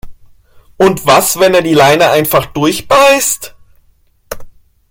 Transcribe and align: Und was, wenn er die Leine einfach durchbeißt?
Und 0.77 1.05
was, 1.05 1.39
wenn 1.39 1.53
er 1.53 1.61
die 1.61 1.75
Leine 1.75 2.09
einfach 2.09 2.47
durchbeißt? 2.47 3.53